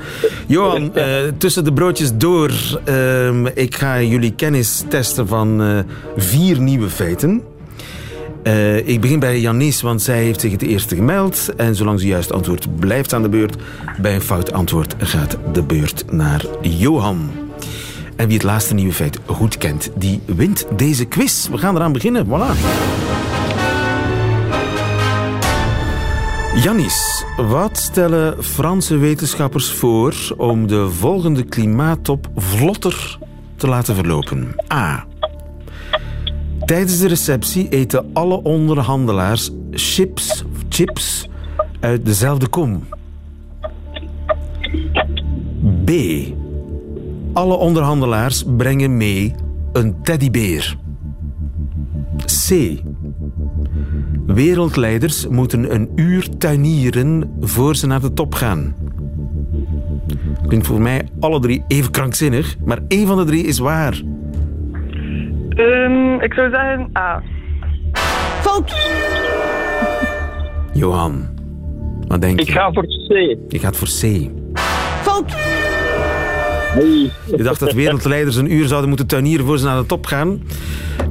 [0.46, 1.04] Johan, uh,
[1.38, 2.50] tussen de broodjes door.
[2.88, 5.78] Uh, ik ga jullie kennis testen van uh,
[6.16, 7.42] vier nieuwe feiten.
[8.46, 11.54] Uh, ik begin bij Janice, want zij heeft zich het eerste gemeld.
[11.56, 13.56] En zolang ze juist antwoordt, blijft aan de beurt.
[14.00, 17.30] Bij een fout antwoord gaat de beurt naar Johan.
[18.16, 21.48] En wie het laatste nieuwe feit goed kent, die wint deze quiz.
[21.48, 22.26] We gaan eraan beginnen.
[22.26, 22.56] Voilà.
[26.62, 33.18] Janis, wat stellen Franse wetenschappers voor om de volgende klimaattop vlotter
[33.56, 34.54] te laten verlopen?
[34.72, 35.06] A.
[36.66, 41.28] Tijdens de receptie eten alle onderhandelaars chips, chips
[41.80, 42.84] uit dezelfde kom.
[45.84, 45.90] B.
[47.32, 49.34] Alle onderhandelaars brengen mee
[49.72, 50.76] een teddybeer.
[52.48, 52.80] C.
[54.26, 58.74] Wereldleiders moeten een uur tuinieren voor ze naar de top gaan.
[60.46, 64.02] Klinkt voor mij alle drie even krankzinnig, maar één van de drie is waar.
[65.56, 67.22] Um, ik zou zeggen A.
[68.40, 68.74] Fout!
[70.72, 71.28] Johan,
[72.08, 72.52] wat denk ik je?
[72.52, 73.36] Ik ga voor C.
[73.48, 74.30] Je gaat voor C.
[75.02, 75.34] Fout!
[76.78, 77.10] Nee.
[77.36, 80.42] Je dacht dat wereldleiders een uur zouden moeten tuinieren voor ze naar de top gaan.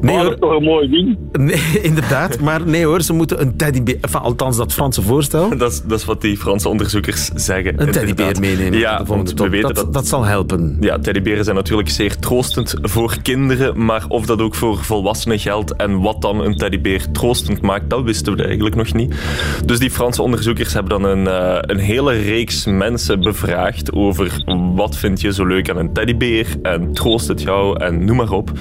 [0.06, 1.18] Nee, dat is toch een mooi ding?
[1.32, 2.39] Nee, inderdaad.
[2.39, 3.98] Maar nee hoor, ze moeten een teddybeer...
[4.02, 5.50] Enfin, althans, dat Franse voorstel.
[5.65, 7.82] Dat is, dat is wat die Franse onderzoekers zeggen.
[7.82, 8.80] Een teddybeer meenemen.
[8.80, 10.78] Ja, want we weten dat, dat, dat zal helpen.
[10.80, 13.86] Ja, teddyberen zijn natuurlijk zeer troostend voor kinderen.
[13.86, 18.04] Maar of dat ook voor volwassenen geldt en wat dan een teddybeer troostend maakt, dat
[18.04, 19.15] wisten we eigenlijk nog niet.
[19.65, 24.44] Dus die Franse onderzoekers hebben dan een, uh, een hele reeks mensen bevraagd over
[24.76, 28.32] wat vind je zo leuk aan een teddybeer en troost het jou en noem maar
[28.32, 28.52] op.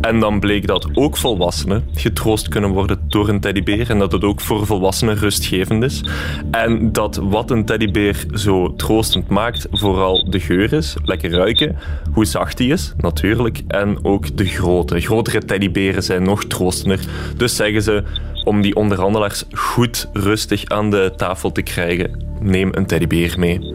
[0.00, 4.24] En dan bleek dat ook volwassenen getroost kunnen worden door een teddybeer en dat het
[4.24, 6.04] ook voor volwassenen rustgevend is.
[6.50, 11.76] En dat wat een teddybeer zo troostend maakt, vooral de geur is, lekker ruiken,
[12.12, 15.00] hoe zacht die is, natuurlijk, en ook de grootte.
[15.00, 17.00] Grotere teddyberen zijn nog troostender.
[17.36, 18.04] Dus zeggen ze,
[18.44, 23.74] om die onderhandelaars goed rustig aan de tafel te krijgen, neem een teddybeer mee.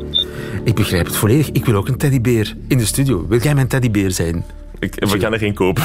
[0.64, 1.52] Ik begrijp het volledig.
[1.52, 3.28] Ik wil ook een teddybeer in de studio.
[3.28, 4.44] Wil jij mijn teddybeer zijn?
[4.84, 5.84] Ik, we gaan er geen kopen.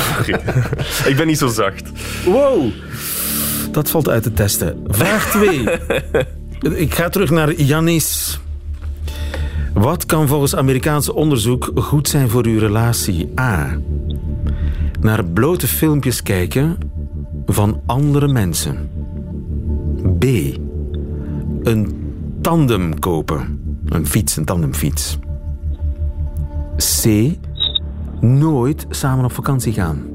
[1.11, 1.91] ik ben niet zo zacht.
[2.25, 2.71] Wow.
[3.71, 4.85] Dat valt uit te testen.
[4.87, 5.69] Vraag 2.
[6.85, 8.41] ik ga terug naar Janis.
[9.73, 13.33] Wat kan volgens Amerikaanse onderzoek goed zijn voor uw relatie?
[13.41, 13.79] A.
[15.01, 16.79] Naar blote filmpjes kijken
[17.47, 18.91] van andere mensen.
[20.19, 20.25] B.
[21.63, 23.61] Een tandem kopen.
[23.85, 25.19] Een fiets, een tandemfiets.
[26.77, 27.05] C.
[28.21, 29.99] Nooit samen op vakantie gaan.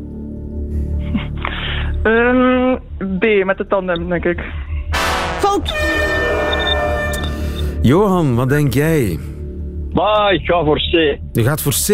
[2.04, 2.76] Ehm,
[3.20, 4.42] B, met de tandem, denk ik.
[5.40, 5.74] Fout.
[7.82, 9.20] Johan, wat denk jij?
[9.94, 10.92] Maar ik ga voor C.
[11.32, 11.88] Je gaat voor C.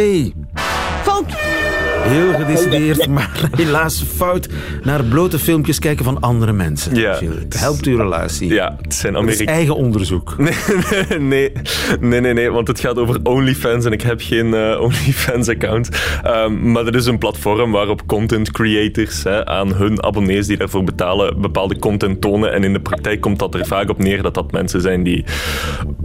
[2.10, 4.50] Heel gedecideerd, maar helaas fout.
[4.84, 6.96] Naar blote filmpjes kijken van andere mensen.
[6.96, 7.14] Ja.
[7.14, 7.36] Gilles.
[7.44, 8.54] Het helpt uw relatie.
[8.54, 10.36] Ja, het zijn Het is eigen onderzoek.
[10.40, 11.52] Nee, nee,
[12.00, 15.90] nee, nee, nee, want het gaat over OnlyFans en ik heb geen eh, OnlyFans-account.
[16.24, 20.84] Ehm, maar er is een platform waarop content creators hè, aan hun abonnees die daarvoor
[20.84, 22.54] betalen bepaalde content tonen.
[22.54, 25.26] En in de praktijk komt dat er vaak op neer dat dat mensen zijn die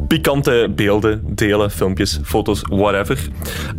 [0.08, 3.18] pikante beelden delen, filmpjes, foto's, whatever.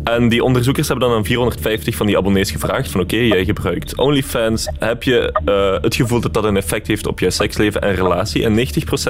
[0.04, 3.98] En die onderzoekers hebben dan aan 450 van die abonnees gevraagd van oké, jij gebruikt
[3.98, 4.68] OnlyFans.
[4.78, 8.44] Heb je eh, het gevoel dat dat een effect heeft op je seksleven en relatie?
[8.44, 8.56] En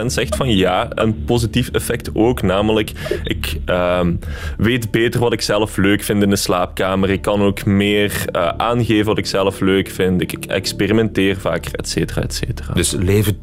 [0.03, 2.43] 90% zegt van ja, een positief effect ook.
[2.43, 2.93] Namelijk,
[3.25, 4.15] ik ehm,
[4.57, 7.11] weet beter wat ik zelf leuk vind in de slaapkamer.
[7.11, 10.23] Ik kan ook meer eh, aangeven wat ik zelf leuk vind.
[10.23, 12.75] Ik, experimenteer vaker, et cetera, et cetera.
[12.75, 13.39] Dus leven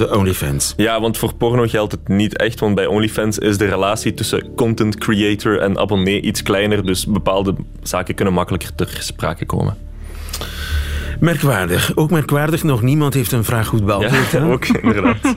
[0.00, 0.74] de OnlyFans.
[0.76, 4.54] Ja, want voor porno geldt het niet echt, want bij OnlyFans is de relatie tussen
[4.54, 9.89] content creator en abonnee iets kleiner, dus bepaalde zaken kunnen makkelijker ter sprake komen.
[11.20, 11.92] Merkwaardig.
[11.94, 14.32] Ook merkwaardig, nog niemand heeft een vraag goed beantwoord.
[14.32, 14.52] hè?
[14.52, 15.18] ook inderdaad.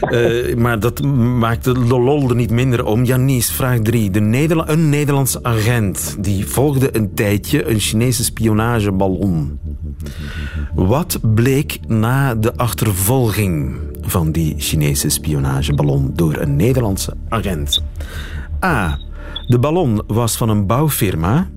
[0.00, 1.02] Eh, maar dat
[1.38, 3.04] maakt de lol er niet minder om.
[3.04, 4.10] Janice, vraag 3.
[4.10, 9.58] De Nederla een Nederlandse agent die volgde een tijdje een Chinese spionageballon.
[10.74, 17.84] Wat bleek na de achtervolging van die Chinese spionageballon door een Nederlandse agent?
[18.64, 18.98] A.
[19.46, 21.48] De ballon was van een bouwfirma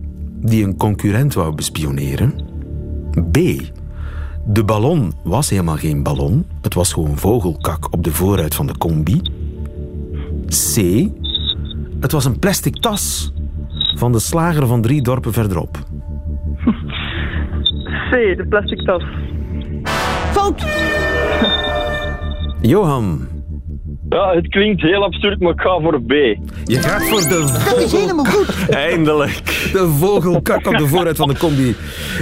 [0.41, 2.48] die een concurrent wou bespioneren.
[3.32, 3.38] B.
[4.45, 6.45] De ballon was helemaal geen ballon.
[6.62, 9.22] Het was gewoon vogelkak op de voorruit van de combi.
[10.48, 11.08] C.
[12.00, 13.34] Het was een plastic tas
[13.95, 15.78] van de slager van drie dorpen verderop.
[18.10, 19.04] C, de plastic tas.
[20.32, 20.65] Fout.
[22.62, 23.28] Johan,
[24.10, 26.12] Ja, het klinkt heel absurd, maar ik ga voor B.
[26.63, 28.69] je gaat voor de, Dat is helemaal goed.
[28.69, 29.45] Eindelijk.
[29.45, 31.76] de vogelkak op de voorruit van de combi.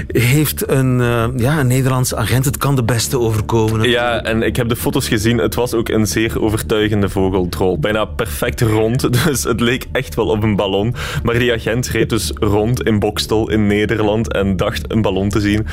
[0.08, 3.90] Heeft een, eh, ja, een Nederlandse agent, het kan de beste overkomen.
[3.90, 5.38] Ja, en ik heb de foto's gezien.
[5.38, 7.80] Het was ook een zeer overtuigende vogeldrol.
[7.80, 10.96] Bijna perfect rond, dus het leek echt wel op een ballon.
[11.24, 15.40] Maar die agent reed dus rond in Bokstel in Nederland en dacht een ballon te
[15.40, 15.66] zien.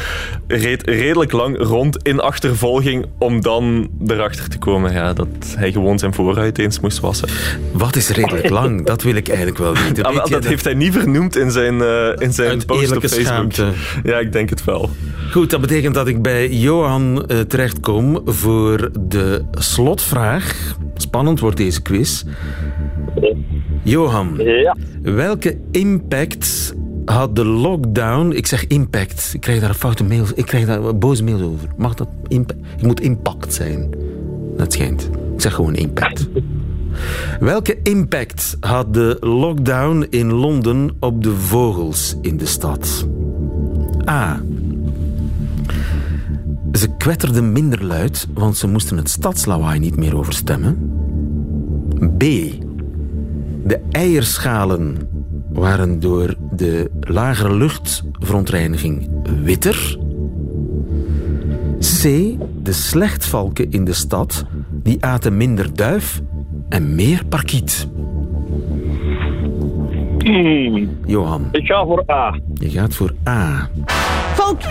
[0.46, 5.98] Reed redelijk lang rond in achtervolging om dan erachter te komen ja, dat hij gewoon
[6.04, 7.28] zijn voorruit eens moest wassen.
[7.72, 8.86] Wat is redelijk lang?
[8.86, 10.04] Dat wil ik eigenlijk wel weten.
[10.04, 13.20] Ah, dat heeft hij niet vernoemd in zijn, eh, in zijn Uit post op Facebook.
[13.26, 13.68] schaamte.
[14.04, 14.90] Ja, ik denk het wel.
[15.30, 20.76] Goed, dat betekent dat ik bij Johan eh, terechtkom voor de slotvraag.
[20.94, 22.22] Spannend wordt deze quiz.
[23.82, 24.76] Johan, Ja.
[25.02, 28.30] welke impact had de lockdown...
[28.32, 29.30] Ik zeg impact.
[29.34, 30.24] Ik krijg daar een foute mail...
[30.34, 31.68] Ik krijg daar boze mails over.
[31.76, 32.60] Mag dat impact...
[32.72, 33.90] Het moet impact zijn.
[34.56, 35.10] Dat schijnt.
[35.34, 36.28] Ik zeg gewoon impact.
[37.40, 43.06] Welke impact had de lockdown in Londen op de vogels in de stad?
[44.08, 44.40] A.
[46.72, 50.92] Ze kwetterden minder luid, want ze moesten het stadslawaai niet meer overstemmen.
[52.18, 52.20] B.
[53.64, 54.96] De eierschalen
[55.52, 59.10] waren door de lagere luchtverontreiniging
[59.42, 59.98] witter.
[61.78, 62.02] C.
[62.62, 64.44] De slechtvalken in de stad
[64.84, 66.20] die aten minder duif
[66.68, 67.88] en meer parkiet.
[70.18, 72.38] Hmm, Johan, ik ga voor A.
[72.54, 73.68] je gaat voor A.
[74.34, 74.62] Fout.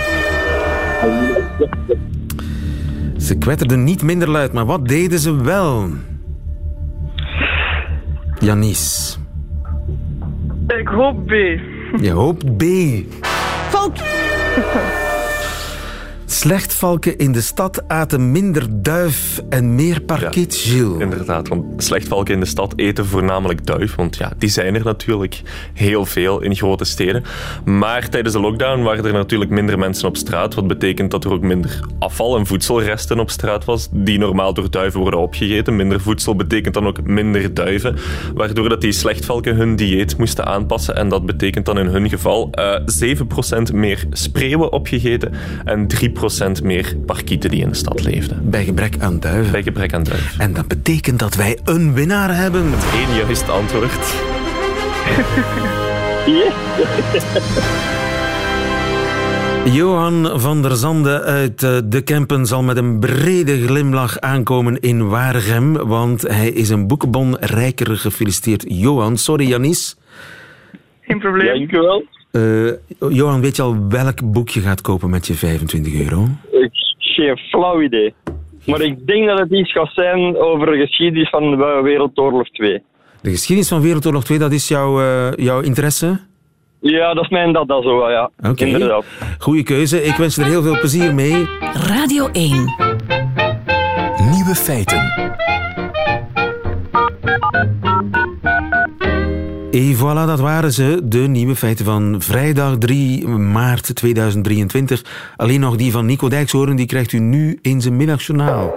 [3.17, 5.89] Ze kwetterden niet minder luid, maar wat deden ze wel?
[8.39, 9.17] Janice,
[10.67, 11.32] Ik hoop B.
[12.02, 12.63] je hoopt B.
[13.69, 14.04] Fout.
[16.43, 20.99] Slechtvalken in de stad aten minder duif en meer parkiet, Gilles.
[20.99, 23.95] Inderdaad, want slechtvalken in de stad eten voornamelijk duif.
[23.95, 25.41] Want ja, die zijn er natuurlijk
[25.73, 27.23] heel veel in grote steden.
[27.65, 30.53] Maar tijdens de lockdown waren er natuurlijk minder mensen op straat.
[30.53, 33.88] Wat betekent dat er ook minder afval en voedselresten op straat was.
[33.91, 35.75] Die normaal door duiven worden opgegeten.
[35.75, 37.97] Minder voedsel betekent dan ook minder duiven.
[38.34, 40.95] Waardoor dat die slechtvalken hun dieet moesten aanpassen.
[40.95, 42.79] En dat betekent dan in hun geval eh
[43.69, 45.34] 7% meer spreeuwen opgegeten.
[45.65, 48.49] En 3% 10% meer parkieten die in de stad leefden.
[48.49, 49.51] Bij gebrek aan duiven.
[49.51, 50.39] Bij gebrek aan duiven.
[50.39, 52.65] En dat betekent dat wij een winnaar hebben.
[52.71, 53.99] Eén juist antwoord.
[59.65, 65.09] Johan van der Zande uit eh, De Kempen zal met een brede glimlach aankomen in
[65.09, 68.65] Waregem, want hij is een boekenbon rijker gefeliciteerd.
[68.67, 69.97] Johan, sorry Janis.
[71.01, 71.69] Geen probleem.
[71.69, 72.71] Dank Eh,
[73.09, 76.27] Johan, weet je al welk boek je gaat kopen met je 25 euro?
[76.51, 78.13] Ik geen flauw idee.
[78.65, 82.81] Maar ik denk dat het iets gaat zijn over de geschiedenis van Wereldoorlog 2.
[83.21, 86.19] De geschiedenis van Wereldoorlog 2, dat is jouw, eh, jouw interesse?
[86.79, 88.31] Ja, dat is mijn dat, dat zo, ja.
[88.49, 88.65] Oké.
[88.65, 89.05] Inderdaad.
[89.39, 90.03] Goeie keuze.
[90.03, 91.47] Ik wens je er heel veel plezier mee.
[91.73, 92.51] Radio 1.
[94.31, 95.11] Nieuwe feiten.
[99.73, 105.33] Et voilà, dat waren ze, de nieuwe feiten van vrijdag 3 maart 2023.
[105.36, 108.73] Alleen nog die van Nico Dijkshoorn, die krijgt u nu in zijn middagjournaal.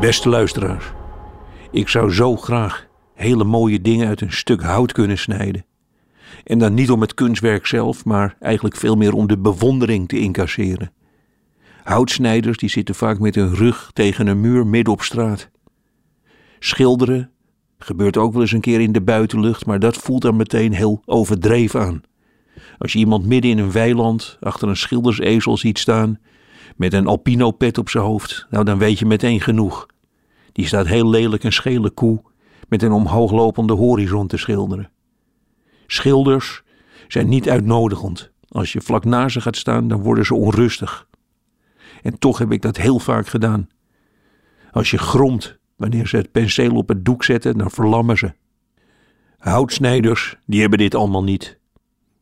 [0.00, 0.84] Beste luisteraars,
[1.70, 5.64] ik zou zo graag hele mooie dingen uit een stuk hout kunnen snijden.
[6.44, 10.18] En dan niet om het kunstwerk zelf, maar eigenlijk veel meer om de bewondering te
[10.18, 10.92] incasseren.
[11.82, 15.50] Houtsnijders die zitten vaak met hun rug tegen een muur midden op straat.
[16.58, 17.30] Schilderen
[17.78, 21.02] gebeurt ook wel eens een keer in de buitenlucht, maar dat voelt dan meteen heel
[21.04, 22.02] overdreven aan.
[22.78, 26.18] Als je iemand midden in een weiland achter een schildersezel ziet staan,
[26.76, 29.86] met een alpino-pet op zijn hoofd, nou dan weet je meteen genoeg.
[30.52, 32.22] Die staat heel lelijk een schele koe
[32.68, 34.90] met een omhooglopende horizon te schilderen.
[35.86, 36.62] Schilders
[37.08, 38.30] zijn niet uitnodigend.
[38.48, 41.08] Als je vlak naast ze gaat staan, dan worden ze onrustig.
[42.02, 43.68] En toch heb ik dat heel vaak gedaan.
[44.70, 48.32] Als je gromt wanneer ze het penseel op het doek zetten, dan verlammen ze.
[49.38, 51.58] Houtsnijders, die hebben dit allemaal niet.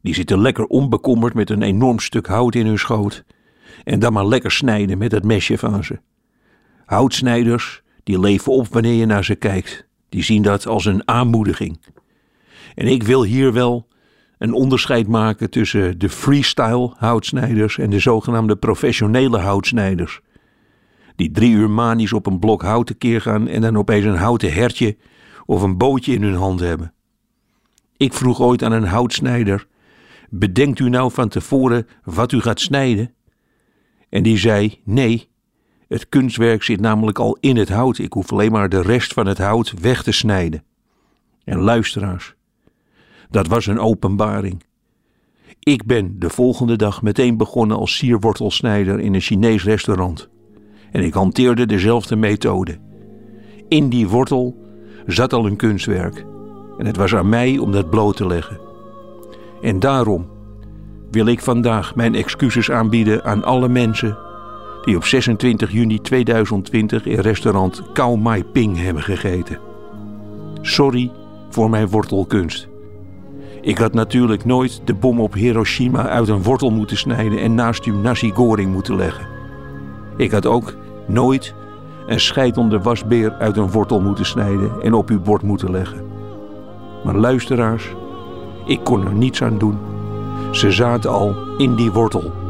[0.03, 3.25] Die zitten lekker onbekommerd met een enorm stuk hout in hun schoot.
[3.85, 5.99] En dan maar lekker snijden met het mesje van ze.
[6.85, 9.87] Houtsnijders, die leven op wanneer je naar ze kijkt.
[10.09, 11.79] Die zien dat als een aanmoediging.
[12.75, 13.89] En ik wil hier wel
[14.39, 20.21] een onderscheid maken tussen de freestyle houtsnijders en de zogenaamde professionele houtsnijders.
[21.17, 24.53] Die drie uur manisch op een blok hout tekeer gaan en dan opeens een houten
[24.53, 24.97] hertje
[25.47, 26.93] of een bootje in hun hand hebben.
[27.97, 29.67] Ik vroeg ooit aan een houtsnijder:
[30.31, 33.15] Bedenkt u nou van tevoren wat u gaat snijden?
[34.09, 35.29] En die zei: Nee,
[35.89, 37.99] het kunstwerk zit namelijk al in het hout.
[37.99, 40.65] Ik hoef alleen maar de rest van het hout weg te snijden.
[41.45, 42.35] En luisteraars,
[43.35, 44.63] dat was een openbaring.
[45.61, 50.29] Ik ben de volgende dag meteen begonnen als sierwortelsnijder in een Chinees restaurant.
[50.91, 52.79] En ik hanteerde dezelfde methode.
[53.69, 54.57] In die wortel
[55.07, 56.25] zat al een kunstwerk.
[56.79, 58.61] En het was aan mij om dat bloot te leggen.
[59.63, 60.27] En daarom
[61.11, 64.19] wil ik vandaag mijn excuses aanbieden aan alle mensen
[64.85, 69.59] die op 26 juni 2020 in restaurant Kao Mai Ping hebben gegeten.
[70.61, 71.11] Sorry
[71.51, 72.73] voor mijn wortelkunst.
[73.65, 77.85] Ik had natuurlijk nooit de bom op Hiroshima uit een wortel moeten snijden en naast
[77.85, 79.27] uw nasi goreng moeten leggen.
[80.17, 80.75] Ik had ook
[81.07, 81.55] nooit
[82.07, 86.05] een scheidende wasbeer uit een wortel moeten snijden en op uw bord moeten leggen.
[87.05, 87.95] Maar luisteraars,
[88.65, 89.79] ik kon er niets aan doen.
[90.51, 92.44] Ze zaten al in die wortel.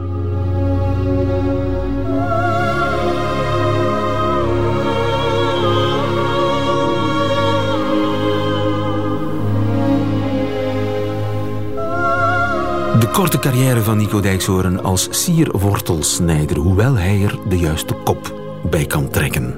[13.15, 18.35] Korte carrière van Nico Dijkshoorn als sierwortelsnijder, hoewel hij er de juiste kop
[18.71, 19.55] bij kan trekken.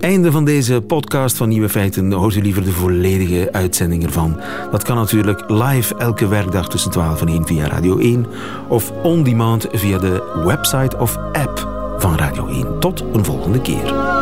[0.00, 2.12] Einde van deze podcast van Nieuwe Feiten.
[2.12, 4.40] Hoort u liever de volledige uitzending ervan?
[4.70, 8.26] Dat kan natuurlijk live elke werkdag tussen 12 en 1 via Radio 1
[8.68, 12.80] of on demand via de website of app van Radio 1.
[12.80, 14.13] Tot een volgende keer.